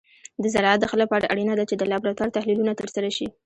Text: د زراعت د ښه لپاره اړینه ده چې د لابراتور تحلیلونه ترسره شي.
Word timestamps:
د 0.43 0.43
زراعت 0.53 0.79
د 0.81 0.85
ښه 0.89 0.97
لپاره 1.03 1.29
اړینه 1.33 1.53
ده 1.57 1.63
چې 1.69 1.75
د 1.77 1.83
لابراتور 1.91 2.29
تحلیلونه 2.37 2.73
ترسره 2.79 3.09
شي. 3.17 3.27